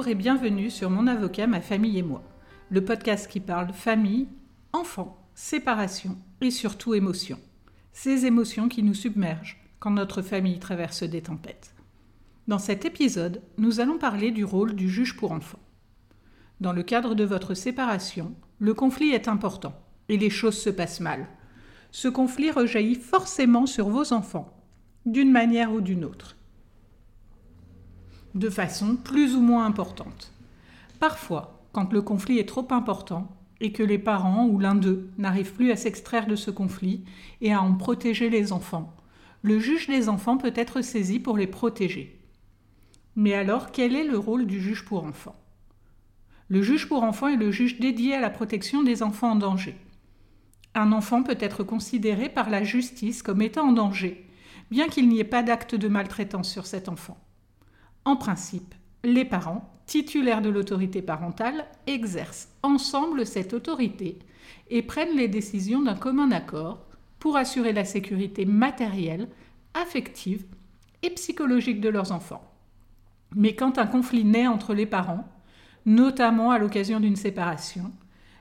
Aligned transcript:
Bonjour 0.00 0.12
et 0.12 0.14
bienvenue 0.14 0.70
sur 0.70 0.88
Mon 0.88 1.06
avocat, 1.06 1.46
ma 1.46 1.60
famille 1.60 1.98
et 1.98 2.02
moi, 2.02 2.22
le 2.70 2.82
podcast 2.82 3.30
qui 3.30 3.38
parle 3.38 3.70
famille, 3.74 4.28
enfants, 4.72 5.22
séparation 5.34 6.16
et 6.40 6.50
surtout 6.50 6.94
émotions. 6.94 7.38
Ces 7.92 8.24
émotions 8.24 8.70
qui 8.70 8.82
nous 8.82 8.94
submergent 8.94 9.62
quand 9.78 9.90
notre 9.90 10.22
famille 10.22 10.58
traverse 10.58 11.02
des 11.02 11.20
tempêtes. 11.20 11.74
Dans 12.48 12.58
cet 12.58 12.86
épisode, 12.86 13.42
nous 13.58 13.78
allons 13.78 13.98
parler 13.98 14.30
du 14.30 14.42
rôle 14.42 14.74
du 14.74 14.88
juge 14.88 15.18
pour 15.18 15.32
enfants. 15.32 15.60
Dans 16.62 16.72
le 16.72 16.82
cadre 16.82 17.14
de 17.14 17.24
votre 17.24 17.52
séparation, 17.52 18.34
le 18.58 18.72
conflit 18.72 19.10
est 19.10 19.28
important 19.28 19.74
et 20.08 20.16
les 20.16 20.30
choses 20.30 20.56
se 20.56 20.70
passent 20.70 21.00
mal. 21.00 21.28
Ce 21.90 22.08
conflit 22.08 22.50
rejaillit 22.50 22.94
forcément 22.94 23.66
sur 23.66 23.90
vos 23.90 24.14
enfants, 24.14 24.64
d'une 25.04 25.30
manière 25.30 25.74
ou 25.74 25.82
d'une 25.82 26.06
autre 26.06 26.38
de 28.34 28.50
façon 28.50 28.96
plus 28.96 29.34
ou 29.34 29.40
moins 29.40 29.66
importante. 29.66 30.32
Parfois, 30.98 31.60
quand 31.72 31.92
le 31.92 32.02
conflit 32.02 32.38
est 32.38 32.48
trop 32.48 32.66
important 32.70 33.36
et 33.60 33.72
que 33.72 33.82
les 33.82 33.98
parents 33.98 34.46
ou 34.46 34.58
l'un 34.58 34.74
d'eux 34.74 35.10
n'arrivent 35.18 35.52
plus 35.52 35.70
à 35.70 35.76
s'extraire 35.76 36.26
de 36.26 36.36
ce 36.36 36.50
conflit 36.50 37.04
et 37.40 37.52
à 37.52 37.62
en 37.62 37.74
protéger 37.74 38.30
les 38.30 38.52
enfants, 38.52 38.94
le 39.42 39.58
juge 39.58 39.86
des 39.86 40.08
enfants 40.08 40.36
peut 40.36 40.52
être 40.54 40.82
saisi 40.82 41.18
pour 41.18 41.36
les 41.36 41.46
protéger. 41.46 42.18
Mais 43.16 43.34
alors, 43.34 43.72
quel 43.72 43.96
est 43.96 44.04
le 44.04 44.18
rôle 44.18 44.46
du 44.46 44.60
juge 44.60 44.84
pour 44.84 45.04
enfants? 45.04 45.36
Le 46.48 46.62
juge 46.62 46.88
pour 46.88 47.02
enfants 47.04 47.28
est 47.28 47.36
le 47.36 47.50
juge 47.50 47.78
dédié 47.78 48.14
à 48.14 48.20
la 48.20 48.30
protection 48.30 48.82
des 48.82 49.02
enfants 49.02 49.32
en 49.32 49.36
danger. 49.36 49.76
Un 50.74 50.92
enfant 50.92 51.22
peut 51.22 51.38
être 51.40 51.64
considéré 51.64 52.28
par 52.28 52.50
la 52.50 52.62
justice 52.62 53.22
comme 53.22 53.42
étant 53.42 53.68
en 53.68 53.72
danger, 53.72 54.26
bien 54.70 54.88
qu'il 54.88 55.08
n'y 55.08 55.20
ait 55.20 55.24
pas 55.24 55.42
d'acte 55.42 55.74
de 55.74 55.88
maltraitance 55.88 56.50
sur 56.50 56.66
cet 56.66 56.88
enfant. 56.88 57.18
En 58.04 58.16
principe, 58.16 58.74
les 59.04 59.24
parents, 59.24 59.70
titulaires 59.86 60.42
de 60.42 60.48
l'autorité 60.48 61.02
parentale, 61.02 61.66
exercent 61.86 62.48
ensemble 62.62 63.26
cette 63.26 63.52
autorité 63.52 64.18
et 64.68 64.82
prennent 64.82 65.16
les 65.16 65.28
décisions 65.28 65.82
d'un 65.82 65.94
commun 65.94 66.30
accord 66.30 66.86
pour 67.18 67.36
assurer 67.36 67.72
la 67.72 67.84
sécurité 67.84 68.44
matérielle, 68.46 69.28
affective 69.74 70.44
et 71.02 71.10
psychologique 71.10 71.80
de 71.80 71.88
leurs 71.88 72.12
enfants. 72.12 72.44
Mais 73.34 73.54
quand 73.54 73.78
un 73.78 73.86
conflit 73.86 74.24
naît 74.24 74.46
entre 74.46 74.74
les 74.74 74.86
parents, 74.86 75.28
notamment 75.86 76.50
à 76.50 76.58
l'occasion 76.58 77.00
d'une 77.00 77.16
séparation, 77.16 77.92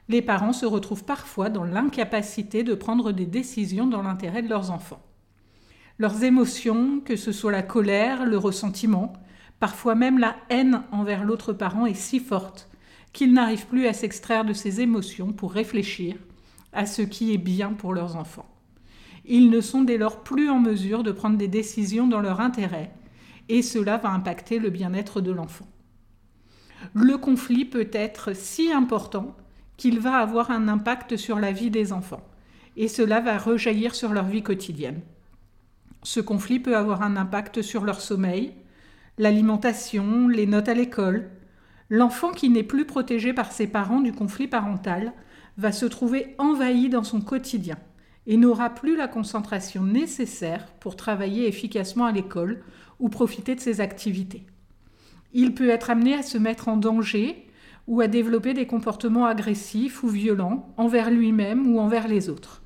les 0.08 0.22
parents 0.22 0.54
se 0.54 0.66
retrouvent 0.66 1.06
parfois 1.06 1.50
dans 1.50 1.64
l'incapacité 1.64 2.64
de 2.64 2.74
prendre 2.74 3.12
des 3.12 3.28
décisions 3.28 3.86
dans 3.86 4.02
l'intérêt 4.02 4.42
de 4.42 4.50
leurs 4.50 4.72
enfants. 4.72 5.02
Leurs 6.00 6.24
émotions, 6.24 7.02
que 7.02 7.16
ce 7.16 7.32
soit 7.32 7.52
la 7.52 7.62
colère, 7.62 8.26
le 8.26 8.38
ressentiment, 8.38 9.14
Parfois 9.60 9.96
même 9.96 10.20
la 10.20 10.36
haine 10.50 10.84
envers 10.92 11.24
l'autre 11.24 11.54
parent 11.54 11.86
est 11.86 11.94
si 11.94 12.20
forte 12.20 12.70
qu'ils 13.12 13.34
n'arrivent 13.34 13.68
plus 13.68 13.88
à 13.88 13.94
s'extraire 13.94 14.46
de 14.46 14.54
ces 14.54 14.82
émotions 14.82 15.34
pour 15.34 15.52
réfléchir 15.52 16.16
à 16.74 16.86
ce 16.86 17.02
qui 17.02 17.34
est 17.34 17.40
bien 17.40 17.74
pour 17.74 17.94
leurs 17.94 18.16
enfants. 18.16 18.48
Ils 19.26 19.50
ne 19.50 19.62
sont 19.62 19.82
dès 19.82 19.98
lors 19.98 20.24
plus 20.24 20.50
en 20.50 20.60
mesure 20.60 21.04
de 21.04 21.12
prendre 21.12 21.38
des 21.38 21.48
décisions 21.48 22.08
dans 22.08 22.22
leur 22.22 22.40
intérêt, 22.40 22.92
et 23.50 23.62
cela 23.62 23.98
va 23.98 24.10
impacter 24.10 24.60
le 24.60 24.70
bien-être 24.70 25.22
de 25.22 25.32
l'enfant. 25.32 25.68
Le 26.94 27.18
conflit 27.18 27.66
peut 27.66 27.90
être 27.92 28.36
si 28.36 28.72
important 28.72 29.36
qu'il 29.76 30.00
va 30.00 30.18
avoir 30.18 30.52
un 30.52 30.68
impact 30.68 31.18
sur 31.18 31.40
la 31.40 31.52
vie 31.52 31.72
des 31.72 31.92
enfants, 31.92 32.26
et 32.78 32.88
cela 32.88 33.20
va 33.20 33.38
rejaillir 33.38 33.96
sur 33.96 34.14
leur 34.14 34.26
vie 34.26 34.44
quotidienne. 34.44 35.02
Ce 36.04 36.20
conflit 36.20 36.60
peut 36.60 36.78
avoir 36.78 37.02
un 37.02 37.18
impact 37.18 37.62
sur 37.62 37.84
leur 37.84 38.00
sommeil, 38.00 38.54
l'alimentation, 39.20 40.30
les 40.30 40.48
notes 40.48 40.70
à 40.70 40.74
l'école. 40.74 41.30
L'enfant 41.90 42.32
qui 42.32 42.50
n'est 42.50 42.64
plus 42.64 42.86
protégé 42.86 43.34
par 43.34 43.52
ses 43.52 43.68
parents 43.68 44.00
du 44.00 44.14
conflit 44.14 44.48
parental 44.48 45.12
va 45.58 45.74
se 45.74 45.86
trouver 45.86 46.36
envahi 46.38 46.88
dans 46.88 47.04
son 47.04 47.20
quotidien 47.20 47.78
et 48.28 48.38
n'aura 48.38 48.70
plus 48.70 48.96
la 48.96 49.10
concentration 49.10 49.84
nécessaire 49.84 50.68
pour 50.80 50.96
travailler 50.96 51.48
efficacement 51.48 52.06
à 52.06 52.14
l'école 52.14 52.64
ou 53.02 53.10
profiter 53.10 53.56
de 53.56 53.60
ses 53.60 53.82
activités. 53.82 54.46
Il 55.34 55.54
peut 55.54 55.70
être 55.70 55.90
amené 55.90 56.14
à 56.14 56.24
se 56.24 56.38
mettre 56.38 56.70
en 56.70 56.78
danger 56.78 57.46
ou 57.88 58.00
à 58.00 58.08
développer 58.08 58.54
des 58.54 58.68
comportements 58.68 59.26
agressifs 59.26 60.02
ou 60.02 60.08
violents 60.08 60.74
envers 60.78 61.12
lui-même 61.12 61.68
ou 61.68 61.80
envers 61.80 62.08
les 62.08 62.30
autres. 62.30 62.62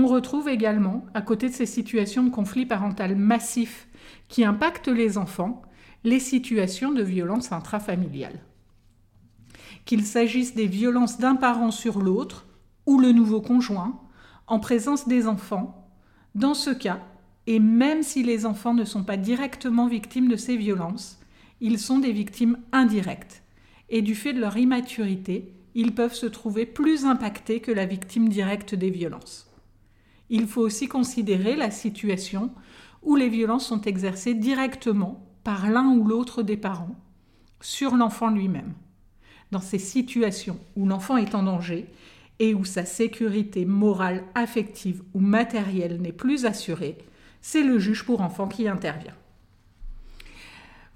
On 0.00 0.06
retrouve 0.06 0.48
également, 0.48 1.04
à 1.12 1.22
côté 1.22 1.48
de 1.48 1.52
ces 1.52 1.66
situations 1.66 2.22
de 2.22 2.30
conflit 2.30 2.66
parental 2.66 3.16
massif 3.16 3.88
qui 4.28 4.44
impactent 4.44 4.86
les 4.86 5.18
enfants, 5.18 5.62
les 6.04 6.20
situations 6.20 6.92
de 6.92 7.02
violence 7.02 7.50
intrafamiliale. 7.50 8.38
Qu'il 9.86 10.04
s'agisse 10.04 10.54
des 10.54 10.68
violences 10.68 11.18
d'un 11.18 11.34
parent 11.34 11.72
sur 11.72 11.98
l'autre 11.98 12.46
ou 12.86 13.00
le 13.00 13.10
nouveau 13.10 13.40
conjoint, 13.40 14.00
en 14.46 14.60
présence 14.60 15.08
des 15.08 15.26
enfants, 15.26 15.90
dans 16.36 16.54
ce 16.54 16.70
cas, 16.70 17.00
et 17.48 17.58
même 17.58 18.04
si 18.04 18.22
les 18.22 18.46
enfants 18.46 18.74
ne 18.74 18.84
sont 18.84 19.02
pas 19.02 19.16
directement 19.16 19.88
victimes 19.88 20.28
de 20.28 20.36
ces 20.36 20.56
violences, 20.56 21.18
ils 21.60 21.80
sont 21.80 21.98
des 21.98 22.12
victimes 22.12 22.56
indirectes, 22.70 23.42
et 23.88 24.00
du 24.00 24.14
fait 24.14 24.32
de 24.32 24.40
leur 24.40 24.56
immaturité, 24.58 25.56
ils 25.74 25.92
peuvent 25.92 26.14
se 26.14 26.26
trouver 26.26 26.66
plus 26.66 27.04
impactés 27.04 27.58
que 27.58 27.72
la 27.72 27.84
victime 27.84 28.28
directe 28.28 28.76
des 28.76 28.90
violences. 28.90 29.47
Il 30.30 30.46
faut 30.46 30.62
aussi 30.62 30.88
considérer 30.88 31.56
la 31.56 31.70
situation 31.70 32.50
où 33.02 33.16
les 33.16 33.28
violences 33.28 33.66
sont 33.66 33.82
exercées 33.82 34.34
directement 34.34 35.24
par 35.44 35.70
l'un 35.70 35.88
ou 35.88 36.04
l'autre 36.04 36.42
des 36.42 36.56
parents 36.56 36.96
sur 37.60 37.96
l'enfant 37.96 38.30
lui-même. 38.30 38.74
Dans 39.50 39.60
ces 39.60 39.78
situations 39.78 40.58
où 40.76 40.86
l'enfant 40.86 41.16
est 41.16 41.34
en 41.34 41.42
danger 41.42 41.86
et 42.38 42.54
où 42.54 42.64
sa 42.64 42.84
sécurité 42.84 43.64
morale, 43.64 44.24
affective 44.34 45.02
ou 45.14 45.20
matérielle 45.20 46.00
n'est 46.00 46.12
plus 46.12 46.44
assurée, 46.44 46.98
c'est 47.40 47.62
le 47.62 47.78
juge 47.78 48.04
pour 48.04 48.20
enfants 48.20 48.48
qui 48.48 48.68
intervient. 48.68 49.14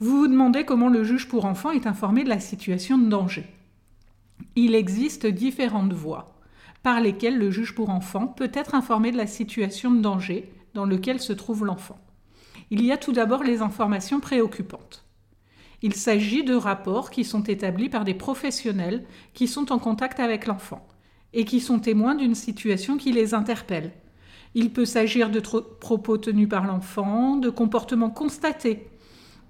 Vous 0.01 0.19
vous 0.19 0.29
demandez 0.29 0.65
comment 0.65 0.89
le 0.89 1.05
juge 1.05 1.29
pour 1.29 1.45
enfants 1.45 1.71
est 1.71 1.87
informé 1.87 2.25
de 2.25 2.29
la 2.29 2.41
situation 2.41 2.99
de 2.99 3.09
danger. 3.09 3.47
Il 4.57 4.75
existe 4.75 5.27
différentes 5.27 5.93
voies 5.93 6.35
par 6.83 7.01
lesquelles 7.01 7.39
le 7.39 7.51
juge 7.51 7.75
pour 7.75 7.91
enfants 7.91 8.27
peut 8.27 8.51
être 8.53 8.75
informé 8.75 9.13
de 9.13 9.17
la 9.17 9.27
situation 9.27 9.91
de 9.91 10.01
danger 10.01 10.53
dans 10.75 10.85
lequel 10.85 11.21
se 11.21 11.33
trouve 11.33 11.65
l'enfant. 11.65 11.99
Il 12.71 12.85
y 12.85 12.93
a 12.93 12.97
tout 12.97 13.13
d'abord 13.13 13.45
les 13.45 13.63
informations 13.63 14.21
préoccupantes. 14.21 15.05
Il 15.83 15.95
s'agit 15.95 16.45
de 16.45 16.55
rapports 16.55 17.11
qui 17.11 17.25
sont 17.25 17.43
établis 17.43 17.89
par 17.89 18.05
des 18.05 18.15
professionnels 18.15 19.05
qui 19.35 19.49
sont 19.49 19.73
en 19.73 19.79
contact 19.79 20.21
avec 20.21 20.47
l'enfant 20.47 20.87
et 21.33 21.45
qui 21.45 21.61
sont 21.61 21.81
témoins 21.81 22.15
d'une 22.15 22.35
situation 22.35 22.97
qui 22.97 23.13
les 23.13 23.35
interpelle. 23.35 23.93
Il 24.55 24.73
peut 24.73 24.85
s'agir 24.85 25.31
de 25.31 25.41
propos 25.41 26.19
tenus 26.19 26.49
par 26.49 26.67
l'enfant, 26.67 27.37
de 27.37 27.51
comportements 27.51 28.11
constatés 28.11 28.87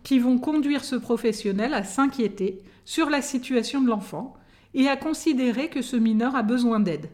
qui 0.03 0.19
vont 0.19 0.38
conduire 0.38 0.84
ce 0.84 0.97
professionnel 0.97 1.75
à 1.75 1.84
s'inquiéter 1.84 2.62
sur 2.84 3.10
la 3.10 3.22
situation 3.22 3.81
de 3.81 3.88
l'enfant 3.88 4.34
et 4.75 4.88
à 4.88 4.97
considérer 4.97 5.69
que 5.69 5.82
ce 5.82 5.97
mineur 5.97 6.34
a 6.34 6.42
besoin 6.42 6.81
d'aide. 6.81 7.09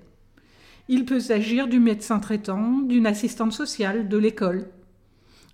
Il 0.89 1.05
peut 1.05 1.21
s'agir 1.21 1.69
du 1.69 1.81
médecin 1.81 2.19
traitant, 2.19 2.79
d'une 2.79 3.07
assistante 3.07 3.53
sociale, 3.53 4.09
de 4.09 4.17
l'école. 4.17 4.71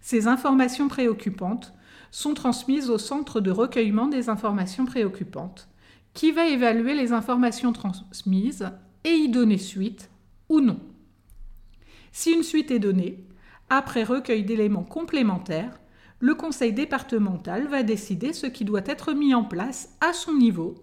Ces 0.01 0.29
informations 0.29 0.87
préoccupantes 0.87 1.75
sont 2.13 2.35
transmises 2.35 2.89
au 2.89 2.99
centre 2.99 3.41
de 3.41 3.51
recueillement 3.51 4.07
des 4.07 4.29
informations 4.29 4.85
préoccupantes, 4.85 5.69
qui 6.13 6.31
va 6.31 6.47
évaluer 6.47 6.95
les 6.95 7.13
informations 7.13 7.73
transmises 7.73 8.71
et 9.03 9.11
y 9.11 9.29
donner 9.29 9.59
suite 9.59 10.09
ou 10.49 10.61
non. 10.61 10.79
Si 12.13 12.31
une 12.31 12.45
suite 12.45 12.71
est 12.71 12.79
donnée, 12.79 13.27
après 13.69 14.05
recueil 14.05 14.45
d'éléments 14.45 14.85
complémentaires, 14.85 15.81
le 16.21 16.37
conseil 16.37 16.73
départemental 16.73 17.67
va 17.67 17.83
décider 17.83 18.33
ce 18.33 18.47
qui 18.47 18.65
doit 18.65 18.87
être 18.87 19.13
mis 19.13 19.35
en 19.35 19.43
place 19.43 19.97
à 20.01 20.13
son 20.13 20.35
niveau, 20.35 20.77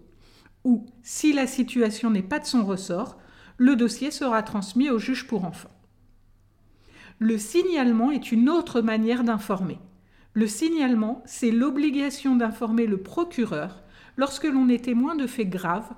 ou, 0.65 0.85
si 1.03 1.31
la 1.31 1.47
situation 1.47 2.09
n'est 2.09 2.21
pas 2.21 2.39
de 2.39 2.45
son 2.45 2.65
ressort, 2.65 3.17
le 3.61 3.75
dossier 3.75 4.09
sera 4.09 4.41
transmis 4.41 4.89
au 4.89 4.97
juge 4.97 5.27
pour 5.27 5.45
enfants. 5.45 5.69
Le 7.19 7.37
signalement 7.37 8.09
est 8.09 8.31
une 8.31 8.49
autre 8.49 8.81
manière 8.81 9.23
d'informer. 9.23 9.77
Le 10.33 10.47
signalement, 10.47 11.21
c'est 11.27 11.51
l'obligation 11.51 12.35
d'informer 12.35 12.87
le 12.87 12.97
procureur 12.97 13.83
lorsque 14.17 14.45
l'on 14.45 14.67
est 14.67 14.85
témoin 14.85 15.13
de 15.13 15.27
faits 15.27 15.51
graves 15.51 15.91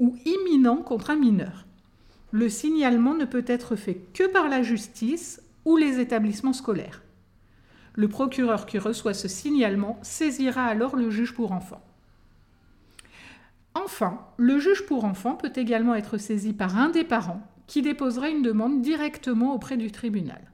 ou 0.00 0.16
imminents 0.24 0.82
contre 0.82 1.10
un 1.10 1.14
mineur. 1.14 1.66
Le 2.32 2.48
signalement 2.48 3.14
ne 3.14 3.26
peut 3.26 3.44
être 3.46 3.76
fait 3.76 4.00
que 4.12 4.26
par 4.26 4.48
la 4.48 4.64
justice 4.64 5.40
ou 5.64 5.76
les 5.76 6.00
établissements 6.00 6.52
scolaires. 6.52 7.04
Le 7.94 8.08
procureur 8.08 8.66
qui 8.66 8.80
reçoit 8.80 9.14
ce 9.14 9.28
signalement 9.28 10.00
saisira 10.02 10.64
alors 10.64 10.96
le 10.96 11.10
juge 11.10 11.32
pour 11.32 11.52
enfants. 11.52 11.93
Enfin, 13.74 14.20
le 14.36 14.58
juge 14.58 14.86
pour 14.86 15.04
enfants 15.04 15.34
peut 15.34 15.52
également 15.54 15.94
être 15.94 16.16
saisi 16.16 16.52
par 16.52 16.76
un 16.76 16.90
des 16.90 17.04
parents 17.04 17.42
qui 17.66 17.82
déposera 17.82 18.28
une 18.28 18.42
demande 18.42 18.82
directement 18.82 19.54
auprès 19.54 19.76
du 19.76 19.90
tribunal. 19.90 20.52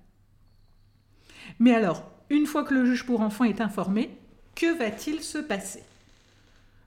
Mais 1.58 1.75
alors, 1.75 2.05
une 2.31 2.46
fois 2.46 2.64
que 2.64 2.75
le 2.75 2.87
juge 2.87 3.05
pour 3.05 3.20
enfants 3.20 3.44
est 3.44 3.61
informé, 3.61 4.11
que 4.55 4.76
va-t-il 4.78 5.20
se 5.20 5.38
passer? 5.38 5.82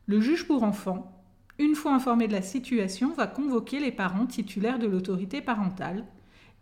Le 0.06 0.20
juge 0.20 0.48
pour 0.48 0.64
enfants, 0.64 1.12
une 1.60 1.76
fois 1.76 1.94
informé 1.94 2.28
de 2.28 2.34
la 2.34 2.42
situation, 2.42 3.14
va 3.14 3.28
convoquer 3.28 3.80
les 3.80 3.92
parents 3.92 4.26
titulaires 4.26 4.80
de 4.80 4.88
l'autorité 4.88 5.42
parentale 5.42 6.06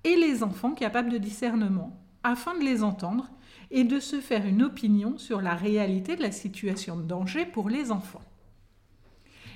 et 0.04 0.16
les 0.16 0.44
enfants 0.44 0.74
capables 0.74 1.10
de 1.10 1.18
discernement 1.18 1.98
afin 2.24 2.58
de 2.58 2.64
les 2.64 2.84
entendre 2.84 3.30
et 3.72 3.84
de 3.84 4.00
se 4.00 4.20
faire 4.20 4.46
une 4.46 4.64
opinion 4.64 5.18
sur 5.18 5.42
la 5.42 5.56
réalité 5.56 6.16
de 6.16 6.22
la 6.22 6.32
situation 6.32 6.98
de 6.98 7.04
danger 7.04 7.46
pour 7.46 7.70
les 7.70 7.92
enfants. 7.92 8.22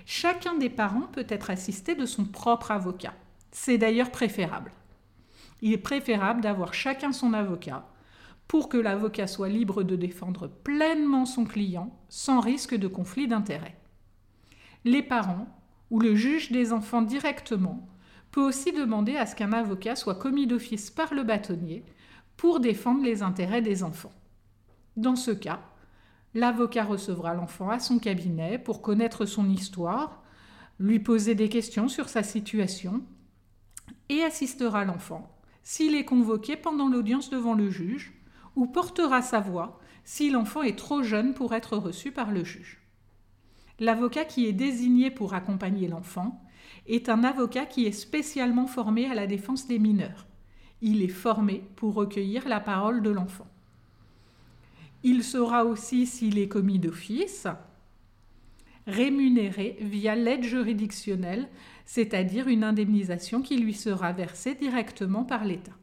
Chacun 0.06 0.56
des 0.56 0.70
parents 0.70 1.08
peut 1.12 1.26
être 1.30 1.50
assisté 1.50 1.96
de 1.96 2.06
son 2.06 2.26
propre 2.26 2.72
avocat. 2.72 3.14
C'est 3.52 3.80
d'ailleurs 3.80 4.12
préférable. 4.12 4.72
Il 5.62 5.74
est 5.74 5.78
préférable 5.78 6.42
d'avoir 6.42 6.74
chacun 6.76 7.12
son 7.12 7.34
avocat 7.34 7.88
pour 8.48 8.70
que 8.70 8.78
l'avocat 8.78 9.26
soit 9.26 9.50
libre 9.50 9.82
de 9.82 9.96
défendre 9.96 10.48
pleinement 10.48 11.26
son 11.26 11.46
client 11.46 11.98
sans 12.08 12.40
risque 12.40 12.76
de 12.76 12.88
conflit 12.88 13.28
d'intérêts. 13.28 13.76
Les 14.84 15.02
parents 15.02 15.48
ou 15.90 16.00
le 16.00 16.14
juge 16.14 16.52
des 16.52 16.72
enfants 16.72 17.02
directement 17.02 17.88
peut 18.30 18.42
aussi 18.46 18.72
demander 18.72 19.16
à 19.18 19.26
ce 19.26 19.36
qu'un 19.36 19.54
avocat 19.54 19.96
soit 19.96 20.16
commis 20.16 20.46
d'office 20.46 20.92
par 20.92 21.16
le 21.16 21.24
bâtonnier 21.24 21.84
pour 22.38 22.60
défendre 22.60 23.04
les 23.04 23.24
intérêts 23.24 23.62
des 23.62 23.82
enfants. 23.82 24.14
Dans 24.98 25.16
ce 25.16 25.32
cas, 25.32 25.62
l'avocat 26.36 26.84
recevra 26.84 27.34
l'enfant 27.34 27.70
à 27.70 27.80
son 27.80 27.98
cabinet 27.98 28.60
pour 28.60 28.82
connaître 28.82 29.26
son 29.26 29.50
histoire, 29.50 30.22
lui 30.80 31.00
poser 31.00 31.34
des 31.34 31.48
questions 31.48 31.88
sur 31.88 32.10
sa 32.10 32.24
situation 32.24 33.02
et 34.10 34.22
assistera 34.22 34.84
l'enfant 34.84 35.32
s'il 35.64 35.96
est 35.96 36.06
convoqué 36.06 36.58
pendant 36.58 36.90
l'audience 36.90 37.30
devant 37.30 37.56
le 37.56 37.70
juge 37.70 38.14
ou 38.56 38.68
portera 38.68 39.22
sa 39.22 39.40
voix 39.40 39.80
si 40.04 40.30
l'enfant 40.30 40.62
est 40.62 40.78
trop 40.78 41.02
jeune 41.02 41.34
pour 41.34 41.56
être 41.56 41.78
reçu 41.78 42.12
par 42.12 42.32
le 42.32 42.44
juge. 42.44 42.82
L'avocat 43.80 44.26
qui 44.26 44.46
est 44.46 44.54
désigné 44.54 45.12
pour 45.12 45.34
accompagner 45.34 45.88
l'enfant 45.88 46.44
est 46.86 47.10
un 47.10 47.24
avocat 47.24 47.66
qui 47.66 47.86
est 47.86 47.92
spécialement 47.92 48.68
formé 48.68 49.10
à 49.10 49.16
la 49.16 49.26
défense 49.26 49.68
des 49.68 49.80
mineurs. 49.80 50.28
Il 50.82 51.02
est 51.02 51.08
formé 51.08 51.64
pour 51.78 51.94
recueillir 51.94 52.48
la 52.48 52.60
parole 52.60 53.02
de 53.02 53.10
l'enfant. 53.10 53.48
Il 55.08 55.24
sera 55.24 55.66
aussi, 55.66 56.08
s'il 56.08 56.40
est 56.40 56.48
commis 56.48 56.80
d'office, 56.80 57.46
rémunéré 58.88 59.78
via 59.80 60.16
l'aide 60.16 60.42
juridictionnelle, 60.42 61.48
c'est-à-dire 61.86 62.48
une 62.48 62.64
indemnisation 62.64 63.44
qui 63.44 63.58
lui 63.58 63.76
sera 63.76 64.14
versée 64.14 64.56
directement 64.56 65.24
par 65.24 65.46
l'État. 65.46 65.76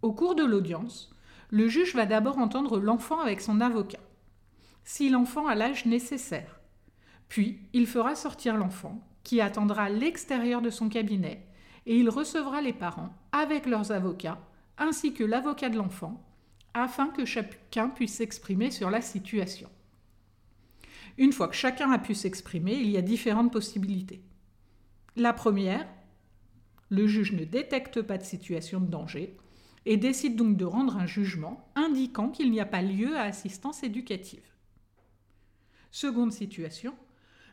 Au 0.00 0.14
cours 0.14 0.34
de 0.34 0.42
l'audience, 0.42 1.14
le 1.50 1.68
juge 1.68 1.94
va 1.94 2.06
d'abord 2.06 2.38
entendre 2.38 2.80
l'enfant 2.80 3.20
avec 3.20 3.42
son 3.42 3.60
avocat, 3.60 4.00
si 4.84 5.10
l'enfant 5.10 5.46
a 5.46 5.54
l'âge 5.54 5.84
nécessaire. 5.84 6.60
Puis, 7.28 7.58
il 7.74 7.86
fera 7.86 8.14
sortir 8.14 8.56
l'enfant, 8.56 9.06
qui 9.22 9.42
attendra 9.42 9.90
l'extérieur 9.90 10.62
de 10.62 10.70
son 10.70 10.88
cabinet, 10.88 11.46
et 11.84 11.98
il 11.98 12.08
recevra 12.08 12.62
les 12.62 12.72
parents 12.72 13.12
avec 13.32 13.66
leurs 13.66 13.92
avocats, 13.92 14.40
ainsi 14.78 15.12
que 15.12 15.24
l'avocat 15.24 15.68
de 15.68 15.76
l'enfant, 15.76 16.24
afin 16.74 17.08
que 17.08 17.24
chacun 17.24 17.88
puisse 17.88 18.14
s'exprimer 18.14 18.70
sur 18.70 18.90
la 18.90 19.00
situation. 19.00 19.68
Une 21.16 21.32
fois 21.32 21.48
que 21.48 21.56
chacun 21.56 21.90
a 21.90 21.98
pu 21.98 22.14
s'exprimer, 22.14 22.74
il 22.74 22.90
y 22.90 22.96
a 22.96 23.02
différentes 23.02 23.52
possibilités. 23.52 24.22
La 25.16 25.32
première, 25.32 25.88
le 26.90 27.06
juge 27.06 27.32
ne 27.32 27.44
détecte 27.44 28.02
pas 28.02 28.18
de 28.18 28.24
situation 28.24 28.80
de 28.80 28.86
danger 28.86 29.36
et 29.84 29.96
décide 29.96 30.36
donc 30.36 30.56
de 30.56 30.64
rendre 30.64 30.96
un 30.96 31.06
jugement 31.06 31.68
indiquant 31.74 32.28
qu'il 32.28 32.50
n'y 32.50 32.60
a 32.60 32.66
pas 32.66 32.82
lieu 32.82 33.16
à 33.16 33.22
assistance 33.22 33.82
éducative. 33.82 34.44
Seconde 35.90 36.32
situation, 36.32 36.94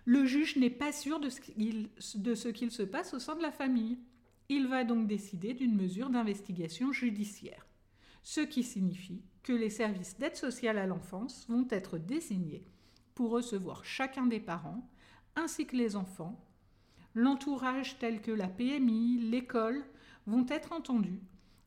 le 0.03 0.25
juge 0.25 0.57
n'est 0.57 0.69
pas 0.69 0.91
sûr 0.91 1.19
de 1.19 1.29
ce 1.29 2.47
qu'il 2.49 2.71
se 2.71 2.83
passe 2.83 3.13
au 3.13 3.19
sein 3.19 3.35
de 3.35 3.41
la 3.41 3.51
famille. 3.51 3.97
Il 4.49 4.67
va 4.67 4.83
donc 4.83 5.07
décider 5.07 5.55
d'une 5.55 5.75
mesure 5.75 6.11
d'investigation 6.11 6.91
judiciaire 6.91 7.65
ce 8.25 8.41
qui 8.41 8.63
signifie 8.63 9.21
que 9.43 9.53
les 9.53 9.69
services 9.69 10.17
d'aide 10.17 10.35
sociale 10.35 10.79
à 10.79 10.87
l'enfance 10.87 11.45
vont 11.47 11.67
être 11.69 11.99
désignés 11.99 12.65
pour 13.13 13.29
recevoir 13.29 13.85
chacun 13.85 14.25
des 14.25 14.39
parents, 14.39 14.89
ainsi 15.35 15.67
que 15.67 15.75
les 15.75 15.95
enfants. 15.95 16.43
L'entourage 17.13 17.99
tel 17.99 18.21
que 18.21 18.31
la 18.31 18.47
PMI, 18.47 19.19
l'école, 19.29 19.85
vont 20.25 20.47
être 20.49 20.71
entendus 20.71 21.21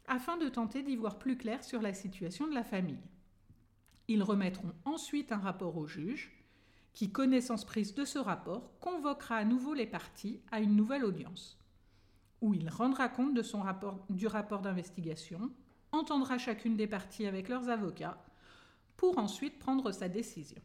afin 0.09 0.37
de 0.37 0.49
tenter 0.49 0.83
d'y 0.83 0.97
voir 0.97 1.21
plus 1.21 1.37
clair 1.37 1.63
sur 1.63 1.81
la 1.81 1.95
situation 1.95 2.49
de 2.49 2.55
la 2.55 2.65
famille. 2.65 3.07
Ils 4.09 4.25
remettront 4.25 4.73
ensuite 4.85 5.31
un 5.31 5.39
rapport 5.39 5.77
au 5.77 5.87
juge, 5.87 6.33
qui, 6.93 7.13
connaissance 7.13 7.65
prise 7.65 7.95
de 7.95 8.05
ce 8.05 8.19
rapport, 8.19 8.77
convoquera 8.81 9.37
à 9.37 9.45
nouveau 9.45 9.75
les 9.75 9.87
parties 9.87 10.41
à 10.51 10.59
une 10.59 10.75
nouvelle 10.75 11.05
audience, 11.05 11.57
où 12.41 12.53
il 12.53 12.69
rendra 12.69 13.09
compte 13.09 13.39
du 14.11 14.27
rapport 14.27 14.61
d'investigation, 14.61 15.53
entendra 15.93 16.39
chacune 16.39 16.77
des 16.77 16.87
parties 16.87 17.27
avec 17.27 17.49
leurs 17.49 17.69
avocats 17.69 18.23
pour 18.97 19.19
ensuite 19.19 19.59
prendre 19.59 19.93
sa 19.93 20.09
décision. 20.09 20.61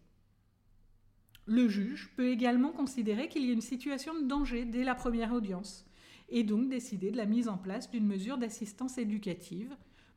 Le 1.45 1.67
juge 1.67 2.11
peut 2.15 2.29
également 2.29 2.71
considérer 2.71 3.27
qu'il 3.27 3.45
y 3.45 3.49
a 3.49 3.53
une 3.53 3.61
situation 3.61 4.13
de 4.19 4.27
danger 4.27 4.65
dès 4.65 4.83
la 4.83 4.95
première 4.95 5.33
audience 5.33 5.85
et 6.29 6.43
donc 6.43 6.69
décider 6.69 7.11
de 7.11 7.17
la 7.17 7.25
mise 7.25 7.47
en 7.47 7.57
place 7.57 7.91
d'une 7.91 8.07
mesure 8.07 8.37
d'assistance 8.37 8.97
éducative 8.97 9.75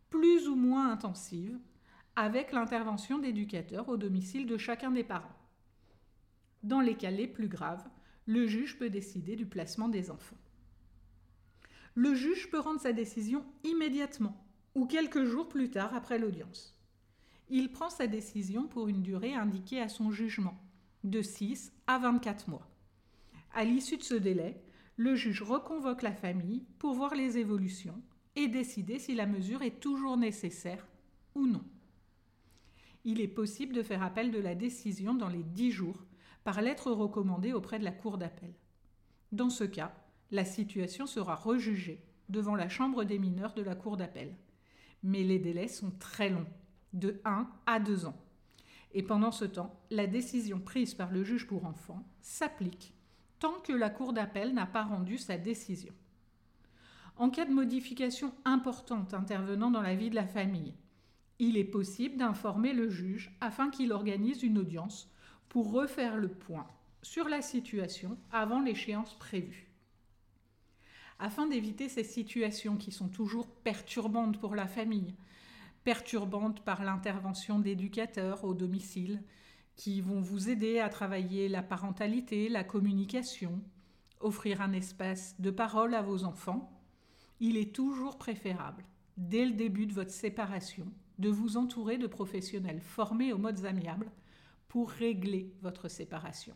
plus 0.09 0.49
ou 0.49 0.55
moins 0.55 0.91
intensive 0.91 1.59
avec 2.15 2.53
l'intervention 2.53 3.19
d'éducateurs 3.19 3.89
au 3.89 3.97
domicile 3.97 4.47
de 4.47 4.57
chacun 4.57 4.91
des 4.91 5.05
parents. 5.05 5.37
Dans 6.63 6.81
les 6.81 6.95
cas 6.95 7.11
les 7.11 7.27
plus 7.27 7.49
graves, 7.49 7.85
le 8.25 8.47
juge 8.47 8.79
peut 8.79 8.89
décider 8.89 9.37
du 9.37 9.47
placement 9.47 9.89
des 9.89 10.11
enfants. 10.11 10.39
Le 11.95 12.15
juge 12.15 12.51
peut 12.51 12.61
rendre 12.61 12.81
sa 12.81 12.93
décision 12.93 13.45
immédiatement 13.65 14.46
ou 14.77 14.85
quelques 14.85 15.25
jours 15.25 15.49
plus 15.49 15.71
tard 15.71 15.95
après 15.95 16.19
l'audience. 16.19 16.79
Il 17.49 17.73
prend 17.73 17.89
sa 17.89 18.07
décision 18.07 18.69
pour 18.69 18.89
une 18.89 19.03
durée 19.03 19.33
indiquée 19.33 19.81
à 19.81 19.89
son 19.89 20.11
jugement, 20.11 20.63
de 21.03 21.23
6 21.23 21.73
à 21.87 21.99
24 21.99 22.51
mois. 22.51 22.69
À 23.55 23.65
l'issue 23.65 23.97
de 23.97 24.03
ce 24.03 24.15
délai, 24.15 24.63
le 24.97 25.15
juge 25.15 25.41
reconvoque 25.41 26.03
la 26.03 26.13
famille 26.13 26.67
pour 26.79 26.93
voir 26.93 27.15
les 27.15 27.39
évolutions 27.39 28.03
et 28.37 28.49
décider 28.49 28.99
si 28.99 29.15
la 29.15 29.25
mesure 29.25 29.63
est 29.63 29.81
toujours 29.81 30.19
nécessaire 30.19 30.87
ou 31.35 31.47
non. 31.47 31.65
Il 33.05 33.23
est 33.23 33.29
possible 33.29 33.73
de 33.73 33.83
faire 33.83 34.03
appel 34.03 34.31
de 34.31 34.41
la 34.41 34.55
décision 34.55 35.15
dans 35.15 35.29
les 35.29 35.43
10 35.43 35.71
jours 35.71 36.05
par 36.45 36.61
lettre 36.61 36.91
recommandée 36.91 37.55
auprès 37.55 37.79
de 37.79 37.85
la 37.85 37.93
Cour 37.93 38.19
d'appel. 38.19 38.53
Dans 39.33 39.51
ce 39.51 39.65
cas, 39.65 39.95
la 40.31 40.45
situation 40.45 41.07
sera 41.07 41.35
rejugée 41.35 42.05
devant 42.29 42.57
la 42.57 42.69
Chambre 42.69 43.05
des 43.05 43.19
mineurs 43.19 43.55
de 43.55 43.63
la 43.63 43.75
Cour 43.75 43.97
d'appel 43.97 44.37
mais 45.03 45.23
les 45.23 45.39
délais 45.39 45.69
sont 45.69 45.93
très 45.99 46.31
longs, 46.31 46.47
de 46.93 47.21
1 47.25 47.49
à 47.67 47.81
2 47.81 48.07
ans. 48.07 48.17
Et 48.93 49.03
pendant 49.03 49.31
ce 49.33 49.45
temps, 49.45 49.79
la 49.91 50.07
décision 50.07 50.59
prise 50.59 50.95
par 50.95 51.11
le 51.11 51.23
juge 51.23 51.47
pour 51.47 51.67
enfants 51.67 52.03
s'applique 52.23 52.95
tant 53.39 53.61
que 53.61 53.73
la 53.73 53.91
Cour 53.91 54.13
d'appel 54.13 54.55
n'a 54.55 54.67
pas 54.67 54.85
rendu 54.85 55.19
sa 55.19 55.37
décision. 55.37 55.93
En 57.17 57.31
cas 57.31 57.45
de 57.45 57.53
modification 57.53 58.33
importante 58.45 59.15
intervenant 59.15 59.71
dans 59.71 59.83
la 59.83 59.95
vie 59.95 60.11
de 60.11 60.15
la 60.15 60.27
famille, 60.27 60.75
il 61.39 61.57
est 61.57 61.65
possible 61.65 62.17
d'informer 62.17 62.73
le 62.73 62.89
juge 62.89 63.37
afin 63.41 63.71
qu'il 63.71 63.93
organise 63.93 64.43
une 64.43 64.59
audience 64.59 65.11
pour 65.49 65.71
refaire 65.71 66.17
le 66.17 66.29
point 66.29 66.67
sur 67.03 67.29
la 67.29 67.43
situation 67.43 68.19
avant 68.33 68.61
l'échéance 68.61 69.15
prévue. 69.19 69.71
Afin 71.19 71.47
d'éviter 71.47 71.89
ces 71.89 72.05
situations 72.05 72.77
qui 72.77 72.93
sont 72.93 73.09
toujours 73.09 73.47
perturbantes 73.49 74.39
pour 74.39 74.55
la 74.55 74.67
famille, 74.67 75.15
perturbantes 75.83 76.63
par 76.63 76.85
l'intervention 76.85 77.59
d'éducateurs 77.59 78.45
au 78.45 78.53
domicile, 78.53 79.23
qui 79.77 80.01
vont 80.01 80.21
vous 80.21 80.51
aider 80.51 80.79
à 80.79 80.89
travailler 80.89 81.49
la 81.49 81.63
parentalité, 81.63 82.49
la 82.49 82.65
communication, 82.65 83.63
offrir 84.21 84.61
un 84.61 84.73
espace 84.73 85.41
de 85.41 85.51
parole 85.51 85.95
à 85.95 86.03
vos 86.03 86.25
enfants, 86.25 86.71
il 87.41 87.57
est 87.57 87.75
toujours 87.75 88.19
préférable, 88.19 88.85
dès 89.17 89.45
le 89.45 89.53
début 89.53 89.87
de 89.87 89.93
votre 89.93 90.11
séparation, 90.11 90.87
de 91.19 91.31
vous 91.31 91.57
entourer 91.57 91.99
de 91.99 92.07
professionnels 92.07 92.81
formés 92.81 93.33
aux 93.33 93.39
modes 93.39 93.65
amiables 93.65 94.11
pour 94.69 94.91
régler 94.91 95.55
votre 95.63 95.89
séparation. 95.89 96.55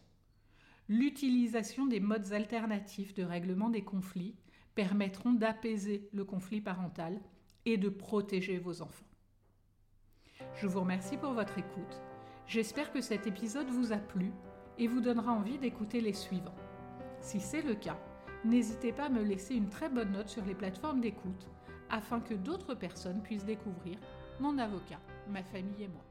L'utilisation 0.88 1.86
des 1.86 2.00
modes 2.00 2.32
alternatifs 2.32 3.14
de 3.14 3.22
règlement 3.22 3.70
des 3.70 3.84
conflits 3.84 4.34
permettront 4.74 5.32
d'apaiser 5.32 6.08
le 6.12 6.24
conflit 6.24 6.60
parental 6.60 7.20
et 7.66 7.76
de 7.76 7.88
protéger 7.88 8.58
vos 8.58 8.82
enfants. 8.82 9.06
Je 10.54 10.66
vous 10.66 10.80
remercie 10.80 11.16
pour 11.16 11.32
votre 11.32 11.58
écoute. 11.58 12.02
J'espère 12.46 12.92
que 12.92 13.00
cet 13.00 13.26
épisode 13.26 13.68
vous 13.68 13.92
a 13.92 13.98
plu 13.98 14.32
et 14.78 14.86
vous 14.86 15.00
donnera 15.00 15.32
envie 15.32 15.58
d'écouter 15.58 16.00
les 16.00 16.14
suivants. 16.14 16.54
Si 17.20 17.38
c'est 17.38 17.62
le 17.62 17.74
cas, 17.74 17.98
n'hésitez 18.44 18.92
pas 18.92 19.06
à 19.06 19.10
me 19.10 19.22
laisser 19.22 19.54
une 19.54 19.68
très 19.68 19.88
bonne 19.88 20.12
note 20.12 20.28
sur 20.28 20.44
les 20.44 20.54
plateformes 20.54 21.00
d'écoute 21.00 21.48
afin 21.90 22.20
que 22.20 22.34
d'autres 22.34 22.74
personnes 22.74 23.22
puissent 23.22 23.44
découvrir 23.44 23.98
mon 24.38 24.56
avocat, 24.58 25.00
ma 25.28 25.42
famille 25.42 25.82
et 25.82 25.88
moi. 25.88 26.04